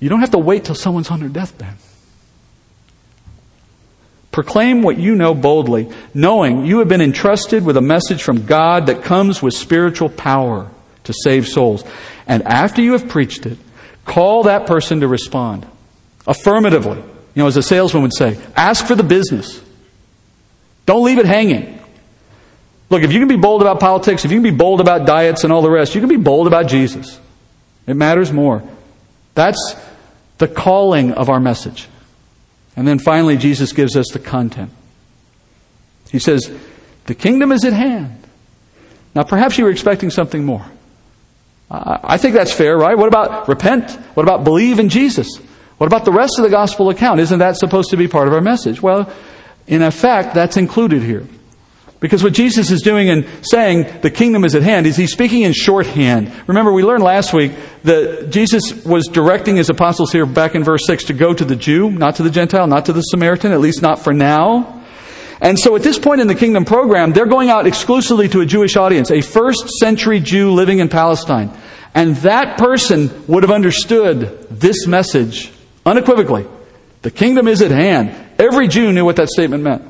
[0.00, 1.74] You don't have to wait till someone's on their deathbed.
[4.32, 8.86] Proclaim what you know boldly, knowing you have been entrusted with a message from God
[8.86, 10.70] that comes with spiritual power
[11.04, 11.84] to save souls.
[12.26, 13.58] And after you have preached it,
[14.04, 15.66] call that person to respond
[16.30, 16.96] affirmatively.
[17.34, 19.60] You know, as a salesman would say, ask for the business.
[20.86, 21.78] Don't leave it hanging.
[22.88, 25.44] Look, if you can be bold about politics, if you can be bold about diets
[25.44, 27.20] and all the rest, you can be bold about Jesus.
[27.86, 28.62] It matters more.
[29.34, 29.76] That's
[30.38, 31.88] the calling of our message.
[32.76, 34.70] And then finally, Jesus gives us the content.
[36.10, 36.50] He says,
[37.06, 38.22] The kingdom is at hand.
[39.14, 40.64] Now, perhaps you were expecting something more.
[41.70, 42.98] I think that's fair, right?
[42.98, 43.92] What about repent?
[44.14, 45.40] What about believe in Jesus?
[45.80, 47.20] What about the rest of the gospel account?
[47.20, 48.82] Isn't that supposed to be part of our message?
[48.82, 49.10] Well,
[49.66, 51.26] in effect, that's included here.
[52.00, 55.40] Because what Jesus is doing and saying the kingdom is at hand is he's speaking
[55.40, 56.30] in shorthand.
[56.46, 57.52] Remember, we learned last week
[57.84, 61.56] that Jesus was directing his apostles here back in verse 6 to go to the
[61.56, 64.84] Jew, not to the Gentile, not to the Samaritan, at least not for now.
[65.40, 68.46] And so at this point in the kingdom program, they're going out exclusively to a
[68.46, 71.50] Jewish audience, a first century Jew living in Palestine.
[71.94, 76.46] And that person would have understood this message unequivocally.
[77.02, 78.14] The kingdom is at hand.
[78.38, 79.82] Every Jew knew what that statement meant.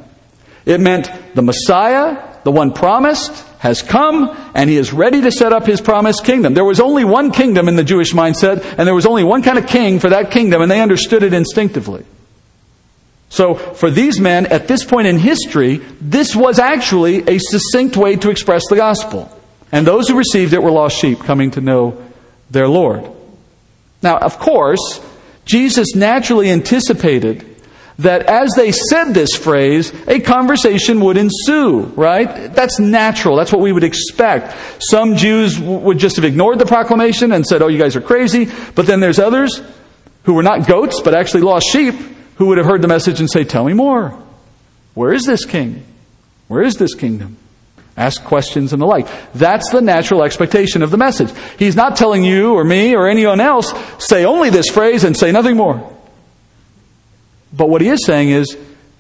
[0.65, 5.53] It meant the Messiah, the one promised, has come and he is ready to set
[5.53, 6.55] up his promised kingdom.
[6.55, 9.59] There was only one kingdom in the Jewish mindset and there was only one kind
[9.59, 12.05] of king for that kingdom and they understood it instinctively.
[13.29, 18.17] So for these men at this point in history, this was actually a succinct way
[18.17, 19.31] to express the gospel.
[19.73, 22.03] And those who received it were lost sheep coming to know
[22.51, 23.09] their Lord.
[24.03, 25.01] Now, of course,
[25.45, 27.47] Jesus naturally anticipated
[27.99, 32.53] that as they said this phrase, a conversation would ensue, right?
[32.55, 33.37] That's natural.
[33.37, 34.57] That's what we would expect.
[34.83, 38.49] Some Jews would just have ignored the proclamation and said, oh, you guys are crazy.
[38.75, 39.61] But then there's others
[40.25, 41.95] who were not goats, but actually lost sheep,
[42.37, 44.19] who would have heard the message and say, tell me more.
[44.95, 45.85] Where is this king?
[46.49, 47.37] Where is this kingdom?
[47.97, 49.07] Ask questions and the like.
[49.35, 51.31] That's the natural expectation of the message.
[51.59, 55.33] He's not telling you or me or anyone else, say only this phrase and say
[55.33, 55.97] nothing more.
[57.53, 58.57] But what he is saying is,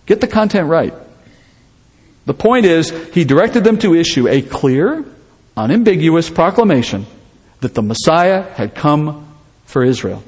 [0.07, 0.92] get the content right.
[2.26, 5.05] The point is, he directed them to issue a clear,
[5.57, 7.07] unambiguous proclamation
[7.61, 9.26] that the Messiah had come
[9.64, 10.22] for Israel.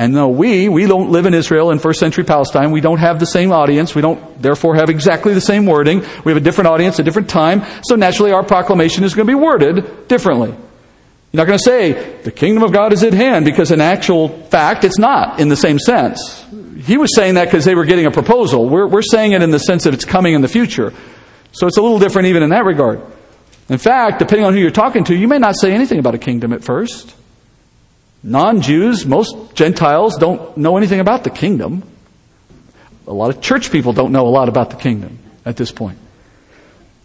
[0.00, 3.20] And though we, we don't live in Israel in first century Palestine, we don't have
[3.20, 6.68] the same audience, we don't therefore have exactly the same wording, we have a different
[6.68, 10.48] audience, a different time, so naturally our proclamation is going to be worded differently.
[10.48, 14.30] You're not going to say, the kingdom of God is at hand, because in actual
[14.46, 16.46] fact, it's not in the same sense.
[16.78, 18.70] He was saying that because they were getting a proposal.
[18.70, 20.94] We're, we're saying it in the sense that it's coming in the future.
[21.52, 23.02] So it's a little different even in that regard.
[23.68, 26.18] In fact, depending on who you're talking to, you may not say anything about a
[26.18, 27.14] kingdom at first.
[28.22, 31.82] Non Jews, most Gentiles don't know anything about the kingdom.
[33.06, 35.98] A lot of church people don't know a lot about the kingdom at this point.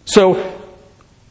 [0.06, 0.54] So,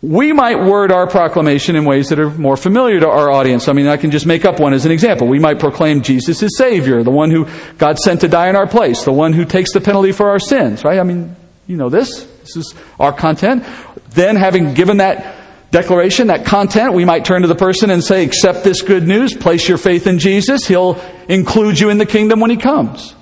[0.04, 3.68] we might word our proclamation in ways that are more familiar to our audience.
[3.68, 5.26] I mean, I can just make up one as an example.
[5.26, 8.66] We might proclaim Jesus is Savior, the one who God sent to die in our
[8.66, 10.98] place, the one who takes the penalty for our sins, right?
[10.98, 11.34] I mean,
[11.66, 12.24] you know this.
[12.40, 13.64] This is our content.
[14.10, 15.36] Then, having given that
[15.74, 19.34] declaration, that content, we might turn to the person and say, accept this good news,
[19.34, 20.66] place your faith in Jesus.
[20.66, 23.12] He'll include you in the kingdom when He comes.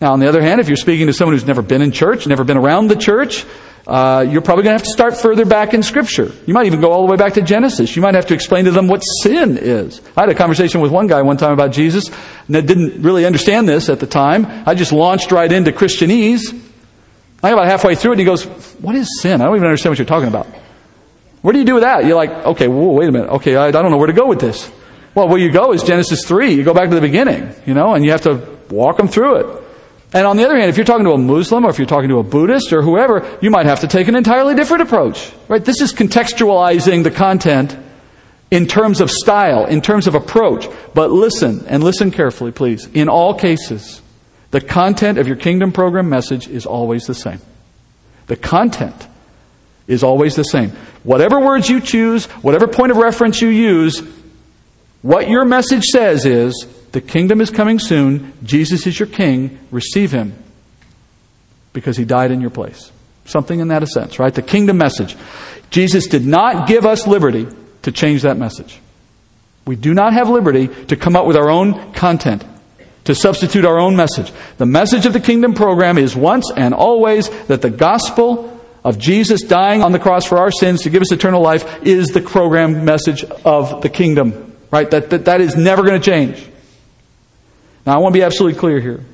[0.00, 2.26] Now, on the other hand, if you're speaking to someone who's never been in church,
[2.28, 3.44] never been around the church,
[3.84, 6.30] uh, you're probably going to have to start further back in Scripture.
[6.46, 7.96] You might even go all the way back to Genesis.
[7.96, 10.00] You might have to explain to them what sin is.
[10.16, 12.10] I had a conversation with one guy one time about Jesus,
[12.46, 14.46] and I didn't really understand this at the time.
[14.66, 16.52] I just launched right into Christianese.
[17.42, 18.44] I got about halfway through it, and he goes,
[18.80, 19.40] What is sin?
[19.40, 20.46] I don't even understand what you're talking about.
[21.42, 22.04] What do you do with that?
[22.06, 23.28] You're like, okay, whoa, wait a minute.
[23.30, 24.70] Okay, I, I don't know where to go with this.
[25.14, 26.54] Well, where you go is Genesis 3.
[26.54, 29.36] You go back to the beginning, you know, and you have to walk them through
[29.36, 29.62] it.
[30.14, 32.10] And on the other hand, if you're talking to a Muslim or if you're talking
[32.10, 35.32] to a Buddhist or whoever, you might have to take an entirely different approach.
[35.48, 35.64] Right?
[35.64, 37.76] This is contextualizing the content
[38.50, 40.68] in terms of style, in terms of approach.
[40.94, 42.86] But listen, and listen carefully, please.
[42.92, 44.02] In all cases,
[44.50, 47.40] the content of your kingdom program message is always the same.
[48.26, 49.08] The content
[49.92, 50.70] is always the same.
[51.04, 54.02] Whatever words you choose, whatever point of reference you use,
[55.02, 58.32] what your message says is the kingdom is coming soon.
[58.44, 59.58] Jesus is your king.
[59.70, 60.34] Receive him
[61.72, 62.92] because he died in your place.
[63.24, 64.34] Something in that sense, right?
[64.34, 65.16] The kingdom message.
[65.70, 67.46] Jesus did not give us liberty
[67.82, 68.78] to change that message.
[69.64, 72.44] We do not have liberty to come up with our own content,
[73.04, 74.32] to substitute our own message.
[74.58, 78.51] The message of the kingdom program is once and always that the gospel
[78.84, 82.08] of Jesus dying on the cross for our sins to give us eternal life is
[82.08, 84.56] the program message of the kingdom.
[84.70, 84.90] Right?
[84.90, 86.48] That, that, that is never going to change.
[87.86, 89.04] Now, I want to be absolutely clear here.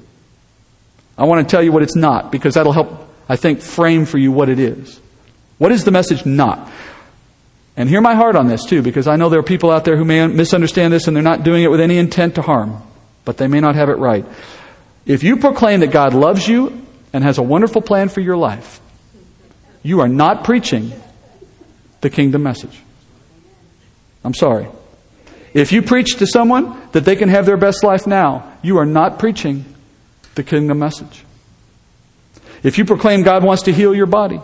[1.16, 4.18] I want to tell you what it's not, because that'll help, I think, frame for
[4.18, 5.00] you what it is.
[5.58, 6.70] What is the message not?
[7.76, 9.96] And hear my heart on this, too, because I know there are people out there
[9.96, 12.82] who may misunderstand this and they're not doing it with any intent to harm,
[13.24, 14.24] but they may not have it right.
[15.06, 18.80] If you proclaim that God loves you and has a wonderful plan for your life,
[19.88, 20.92] you are not preaching
[22.02, 22.78] the kingdom message.
[24.22, 24.68] I'm sorry.
[25.54, 28.84] If you preach to someone that they can have their best life now, you are
[28.84, 29.64] not preaching
[30.34, 31.24] the kingdom message.
[32.62, 34.42] If you proclaim God wants to heal your body,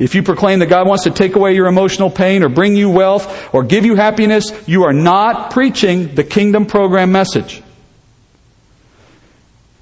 [0.00, 2.90] if you proclaim that God wants to take away your emotional pain or bring you
[2.90, 7.62] wealth or give you happiness, you are not preaching the kingdom program message.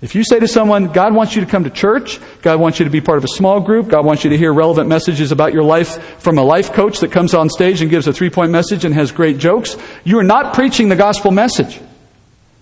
[0.02, 2.86] If you say to someone, God wants you to come to church, God wants you
[2.86, 5.52] to be part of a small group, God wants you to hear relevant messages about
[5.52, 8.50] your life from a life coach that comes on stage and gives a three point
[8.50, 11.80] message and has great jokes, you are not preaching the gospel message.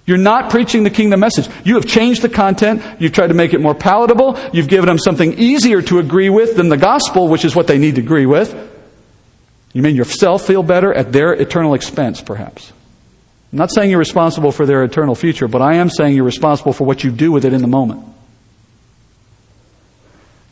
[0.05, 1.49] You're not preaching the kingdom message.
[1.65, 2.83] You have changed the content.
[2.99, 4.39] You've tried to make it more palatable.
[4.55, 7.77] You've given them something easier to agree with than the gospel, which is what they
[7.77, 8.57] need to agree with.
[9.75, 12.73] You made yourself feel better at their eternal expense, perhaps.
[13.53, 16.73] I'm not saying you're responsible for their eternal future, but I am saying you're responsible
[16.73, 18.05] for what you do with it in the moment.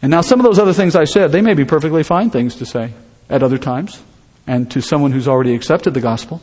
[0.01, 2.57] And now, some of those other things I said, they may be perfectly fine things
[2.57, 2.92] to say
[3.28, 4.03] at other times
[4.47, 6.40] and to someone who's already accepted the gospel.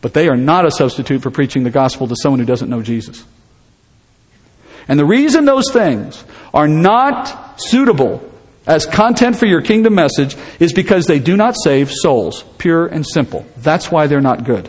[0.00, 2.82] But they are not a substitute for preaching the gospel to someone who doesn't know
[2.82, 3.24] Jesus.
[4.88, 6.24] And the reason those things
[6.54, 8.32] are not suitable
[8.66, 13.06] as content for your kingdom message is because they do not save souls, pure and
[13.06, 13.46] simple.
[13.58, 14.68] That's why they're not good.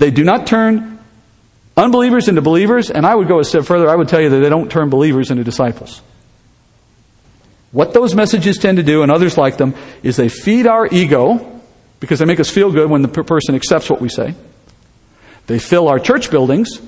[0.00, 0.98] They do not turn
[1.76, 3.86] unbelievers into believers, and I would go a step further.
[3.88, 6.00] I would tell you that they don't turn believers into disciples.
[7.70, 11.60] What those messages tend to do, and others like them, is they feed our ego
[12.00, 14.34] because they make us feel good when the person accepts what we say.
[15.46, 16.80] They fill our church buildings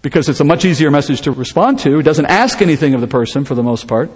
[0.00, 1.98] because it's a much easier message to respond to.
[1.98, 4.12] It doesn't ask anything of the person for the most part.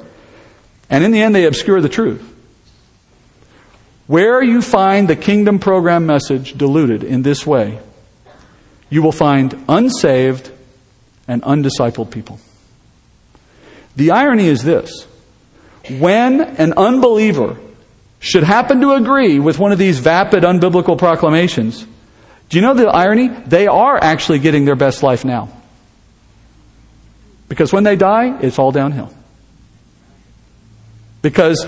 [0.89, 2.37] And in the end, they obscure the truth.
[4.07, 7.81] Where you find the kingdom program message diluted in this way,
[8.91, 10.51] you will find unsaved
[11.27, 12.41] and undiscipled people.
[13.97, 15.07] The irony is this
[15.89, 17.57] when an unbeliever
[18.21, 21.87] should happen to agree with one of these vapid, unbiblical proclamations,
[22.49, 23.29] do you know the irony?
[23.29, 25.51] They are actually getting their best life now.
[27.49, 29.13] Because when they die, it's all downhill.
[31.23, 31.67] Because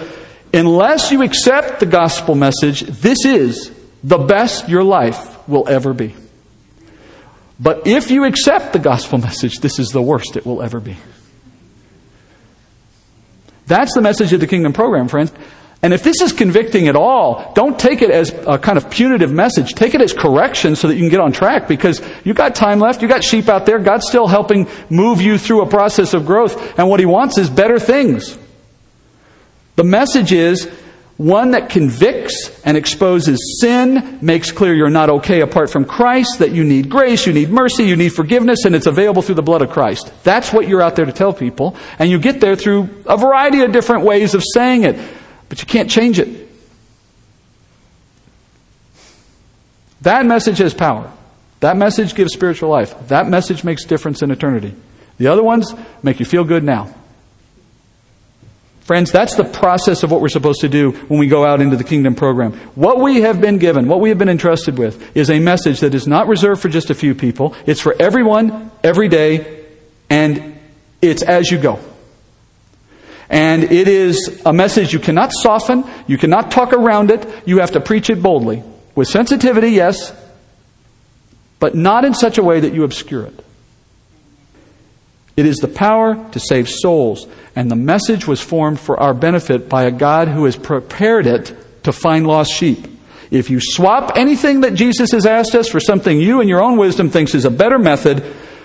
[0.53, 6.15] unless you accept the gospel message, this is the best your life will ever be.
[7.61, 10.97] But if you accept the gospel message, this is the worst it will ever be.
[13.67, 15.33] That's the message of the kingdom program, friends.
[15.83, 19.33] And if this is convicting at all, don't take it as a kind of punitive
[19.33, 19.75] message.
[19.75, 22.81] Take it as correction so that you can get on track because you've got time
[22.81, 23.01] left.
[23.01, 23.79] You've got sheep out there.
[23.79, 26.79] God's still helping move you through a process of growth.
[26.79, 28.37] And what He wants is better things.
[29.77, 30.71] The message is
[31.21, 36.53] one that convicts and exposes sin, makes clear you're not okay apart from Christ, that
[36.53, 39.61] you need grace, you need mercy, you need forgiveness, and it's available through the blood
[39.61, 40.11] of Christ.
[40.25, 41.77] That's what you're out there to tell people.
[41.99, 44.99] And you get there through a variety of different ways of saying it.
[45.51, 46.49] But you can't change it.
[50.01, 51.13] That message has power.
[51.61, 52.95] That message gives spiritual life.
[53.09, 54.75] That message makes difference in eternity.
[55.19, 56.95] The other ones make you feel good now.
[58.91, 61.77] Friends, that's the process of what we're supposed to do when we go out into
[61.77, 62.55] the kingdom program.
[62.75, 65.95] What we have been given, what we have been entrusted with, is a message that
[65.95, 67.55] is not reserved for just a few people.
[67.67, 69.65] It's for everyone, every day,
[70.11, 70.59] and
[71.01, 71.79] it's as you go.
[73.29, 77.71] And it is a message you cannot soften, you cannot talk around it, you have
[77.71, 78.65] to preach it boldly.
[78.97, 80.13] With sensitivity, yes,
[81.61, 83.45] but not in such a way that you obscure it.
[85.41, 87.27] It is the power to save souls,
[87.57, 91.57] and the message was formed for our benefit by a God who has prepared it
[91.85, 92.87] to find lost sheep.
[93.31, 96.77] If you swap anything that Jesus has asked us for something you in your own
[96.77, 98.23] wisdom thinks is a better method,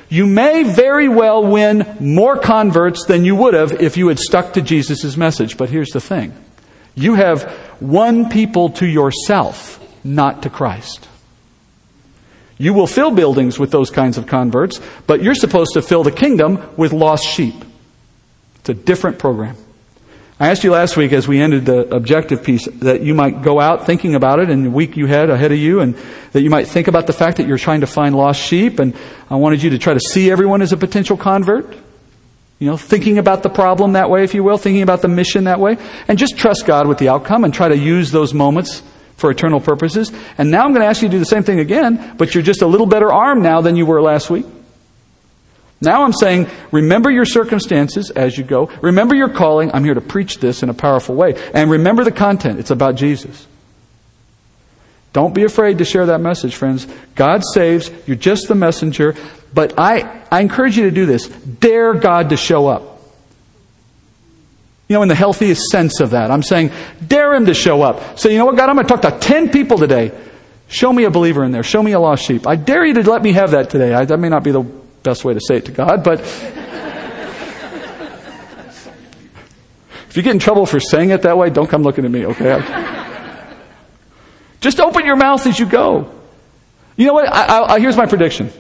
[0.10, 4.52] you may very well win more converts than you would have if you had stuck
[4.56, 5.56] to Jesus' message.
[5.56, 6.34] But here's the thing
[6.94, 11.08] you have won people to yourself, not to Christ.
[12.58, 16.12] You will fill buildings with those kinds of converts, but you're supposed to fill the
[16.12, 17.56] kingdom with lost sheep.
[18.60, 19.58] It's a different program.
[20.40, 23.62] I asked you last week as we ended the objective piece that you might go
[23.62, 25.96] out thinking about it in the week you had ahead of you and
[26.34, 28.94] that you might think about the fact that you're trying to find lost sheep and
[29.30, 31.74] I wanted you to try to see everyone as a potential convert.
[32.60, 35.46] You know, thinking about the problem that way, if you will, thinking about the mission
[35.46, 35.78] that way,
[36.08, 38.82] and just trust God with the outcome and try to use those moments
[39.18, 40.12] for eternal purposes.
[40.38, 42.44] And now I'm going to ask you to do the same thing again, but you're
[42.44, 44.46] just a little better armed now than you were last week.
[45.82, 48.68] Now I'm saying, remember your circumstances as you go.
[48.82, 49.72] Remember your calling.
[49.74, 51.36] I'm here to preach this in a powerful way.
[51.54, 52.60] And remember the content.
[52.60, 53.46] It's about Jesus.
[55.14, 56.88] Don't be afraid to share that message, friends.
[57.16, 57.90] God saves.
[58.06, 59.16] You're just the messenger.
[59.54, 61.28] But I, I encourage you to do this.
[61.28, 62.95] Dare God to show up.
[64.88, 66.30] You know, in the healthiest sense of that.
[66.30, 66.72] I'm saying,
[67.06, 68.20] dare Him to show up.
[68.20, 70.12] Say, you know what, God, I'm going to talk to 10 people today.
[70.68, 71.64] Show me a believer in there.
[71.64, 72.46] Show me a lost sheep.
[72.48, 73.94] I dare you to let me have that today.
[73.94, 76.20] I, that may not be the best way to say it to God, but
[80.10, 82.26] if you get in trouble for saying it that way, don't come looking at me,
[82.26, 82.62] okay?
[84.62, 86.12] Just open your mouth as you go.
[86.98, 87.32] You know what?
[87.32, 88.52] I, I, here's my prediction.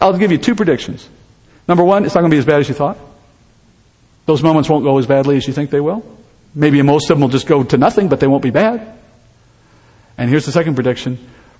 [0.00, 1.08] I'll give you two predictions.
[1.68, 2.98] Number one, it's not going to be as bad as you thought.
[4.26, 6.04] Those moments won't go as badly as you think they will.
[6.54, 8.98] Maybe most of them will just go to nothing, but they won't be bad.
[10.18, 11.18] And here's the second prediction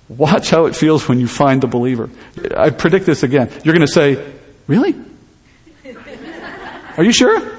[0.09, 2.09] Watch how it feels when you find the believer.
[2.55, 3.49] I predict this again.
[3.63, 4.33] You're going to say,
[4.67, 4.95] Really?
[6.97, 7.57] Are you sure?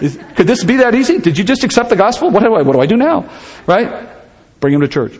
[0.00, 1.18] Is, could this be that easy?
[1.18, 2.30] Did you just accept the gospel?
[2.30, 3.30] What do I, what do, I do now?
[3.66, 4.08] Right?
[4.60, 5.18] Bring him to church.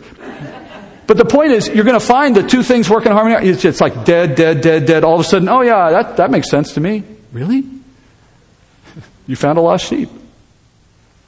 [1.07, 3.47] But the point is, you're going to find the two things work in harmony.
[3.47, 5.03] It's, it's like dead, dead, dead, dead.
[5.03, 7.03] All of a sudden, oh yeah, that, that makes sense to me.
[7.31, 7.63] Really?
[9.27, 10.09] You found a lost sheep.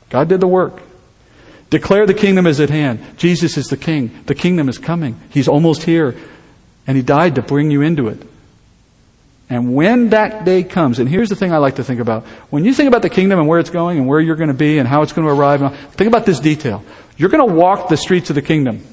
[0.10, 0.82] God did the work.
[1.70, 3.18] Declare the kingdom is at hand.
[3.18, 4.24] Jesus is the king.
[4.26, 5.20] The kingdom is coming.
[5.30, 6.16] He's almost here.
[6.86, 8.22] And he died to bring you into it.
[9.50, 12.26] And when that day comes, and here's the thing I like to think about.
[12.50, 14.54] When you think about the kingdom and where it's going and where you're going to
[14.54, 16.84] be and how it's going to arrive, think about this detail.
[17.18, 18.86] You're going to walk the streets of the kingdom,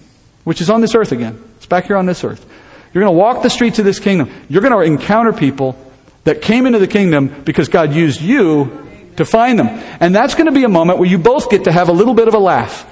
[0.44, 1.42] which is on this earth again.
[1.56, 2.44] It's back here on this earth.
[2.92, 4.30] You're going to walk the streets of this kingdom.
[4.48, 5.76] You're going to encounter people
[6.22, 8.83] that came into the kingdom because God used you
[9.16, 9.68] to find them.
[10.00, 12.14] And that's going to be a moment where you both get to have a little
[12.14, 12.90] bit of a laugh.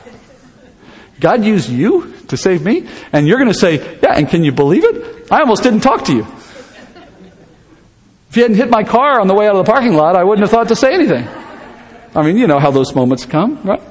[1.21, 2.89] God used you to save me?
[3.13, 5.31] And you're going to say, yeah, and can you believe it?
[5.31, 6.27] I almost didn't talk to you.
[8.31, 10.25] If you hadn't hit my car on the way out of the parking lot, I
[10.25, 11.29] wouldn't have thought to say anything.
[12.15, 13.83] I mean, you know how those moments come, right?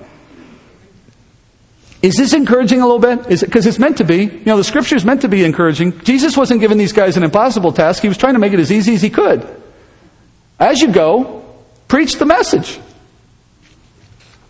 [2.01, 3.31] Is this encouraging a little bit?
[3.31, 4.23] Is it because it's meant to be?
[4.23, 5.99] You know, the scripture is meant to be encouraging.
[5.99, 8.01] Jesus wasn't giving these guys an impossible task.
[8.01, 9.47] He was trying to make it as easy as he could.
[10.59, 11.40] As you go,
[11.91, 12.79] preach the message.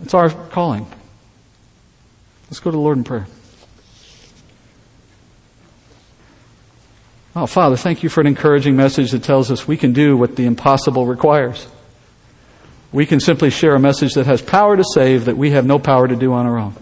[0.04, 0.86] It's our calling.
[2.46, 3.26] Let's go to the Lord in prayer.
[7.36, 10.36] Oh, Father, thank you for an encouraging message that tells us we can do what
[10.36, 11.66] the impossible requires.
[12.92, 15.80] We can simply share a message that has power to save that we have no
[15.80, 16.76] power to do on our own.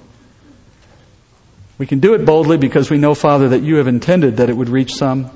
[1.78, 4.58] We can do it boldly because we know, Father, that you have intended that it
[4.58, 5.32] would reach some,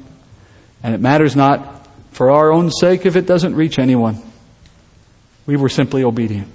[0.84, 4.22] and it matters not for our own sake if it doesn't reach anyone.
[5.46, 6.48] We were simply obedient.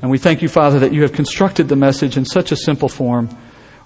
[0.00, 2.88] And we thank you, Father, that you have constructed the message in such a simple
[2.88, 3.28] form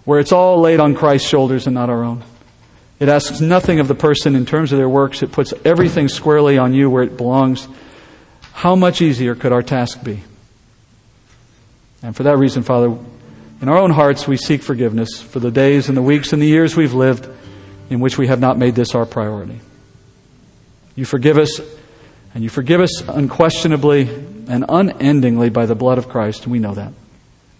[0.04, 2.24] where it's all laid on Christ's shoulders and not our own.
[2.98, 5.22] It asks nothing of the person in terms of their works.
[5.22, 7.68] It puts everything squarely on you where it belongs.
[8.52, 10.22] How much easier could our task be?
[12.02, 12.96] And for that reason, Father,
[13.60, 16.46] in our own hearts, we seek forgiveness for the days and the weeks and the
[16.46, 17.28] years we've lived
[17.90, 19.60] in which we have not made this our priority.
[20.94, 21.60] You forgive us,
[22.36, 24.02] and you forgive us unquestionably
[24.46, 26.92] and unendingly by the blood of Christ, we know that.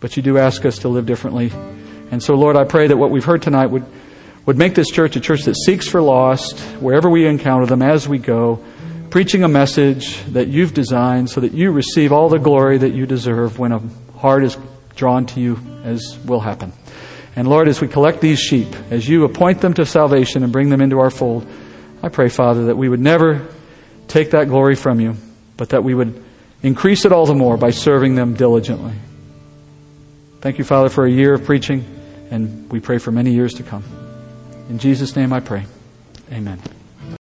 [0.01, 1.51] But you do ask us to live differently.
[2.11, 3.87] And so, Lord, I pray that what we've heard tonight would
[4.45, 8.07] would make this church a church that seeks for lost wherever we encounter them as
[8.07, 8.63] we go,
[9.09, 13.07] preaching a message that you've designed so that you receive all the glory that you
[13.07, 13.81] deserve when a
[14.19, 14.59] heart is
[14.95, 16.75] drawn to you, as will happen.
[17.35, 20.69] And Lord, as we collect these sheep, as you appoint them to salvation and bring
[20.69, 21.47] them into our fold,
[22.03, 23.49] I pray, Father, that we would never
[24.09, 25.17] take that glory from you,
[25.57, 26.23] but that we would
[26.63, 28.95] increase it all the more by serving them diligently.
[30.41, 31.85] Thank you, Father, for a year of preaching,
[32.31, 33.85] and we pray for many years to come.
[34.69, 35.67] In Jesus' name I pray.
[36.33, 36.61] Amen.